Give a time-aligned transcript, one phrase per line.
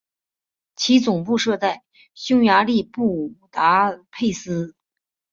[0.75, 1.83] 其总部设在
[2.15, 4.73] 匈牙利布达佩斯。